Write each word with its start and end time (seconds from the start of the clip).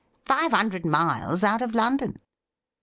'Five 0.25 0.51
hundred 0.51 0.83
miles 0.83 1.43
out 1.43 1.61
of 1.61 1.75
London 1.75 2.17